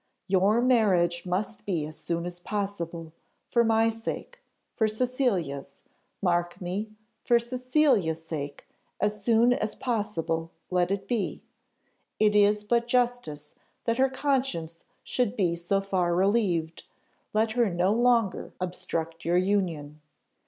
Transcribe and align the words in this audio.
Your 0.27 0.63
marriage 0.63 1.27
must 1.27 1.63
be 1.63 1.85
as 1.85 1.95
soon 1.95 2.25
as 2.25 2.39
possible, 2.39 3.13
for 3.51 3.63
my 3.63 3.87
sake, 3.89 4.39
for 4.75 4.87
Cecilia's 4.87 5.83
mark 6.23 6.59
me! 6.59 6.95
for 7.23 7.37
Cecilia's 7.37 8.25
sake, 8.25 8.65
as 8.99 9.23
soon 9.23 9.53
as 9.53 9.75
possible 9.75 10.49
let 10.71 10.89
it 10.89 11.07
be; 11.07 11.43
it 12.19 12.35
is 12.35 12.63
but 12.63 12.87
justice 12.87 13.53
that 13.83 13.99
her 13.99 14.09
conscience 14.09 14.83
should 15.03 15.35
be 15.35 15.55
so 15.55 15.81
far 15.81 16.15
relieved, 16.15 16.81
let 17.31 17.51
her 17.51 17.69
no 17.69 17.93
longer 17.93 18.53
obstruct 18.59 19.23
your 19.23 19.37
union. 19.37 20.01